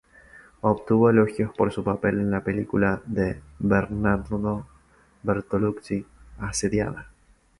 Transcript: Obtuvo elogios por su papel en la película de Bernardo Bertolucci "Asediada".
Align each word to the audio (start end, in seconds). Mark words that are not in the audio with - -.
Obtuvo 0.61 1.11
elogios 1.11 1.53
por 1.55 1.71
su 1.71 1.83
papel 1.83 2.15
en 2.21 2.31
la 2.31 2.43
película 2.43 3.03
de 3.05 3.39
Bernardo 3.59 4.65
Bertolucci 5.21 6.03
"Asediada". 6.39 7.11